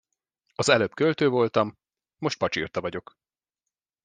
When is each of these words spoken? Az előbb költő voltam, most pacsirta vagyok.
Az 0.55 0.69
előbb 0.69 0.93
költő 0.95 1.29
voltam, 1.29 1.77
most 2.17 2.37
pacsirta 2.37 2.81
vagyok. 2.81 3.17